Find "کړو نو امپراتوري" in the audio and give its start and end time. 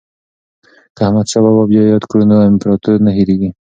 2.09-2.99